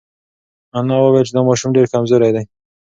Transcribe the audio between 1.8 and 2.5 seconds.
کمزوری دی.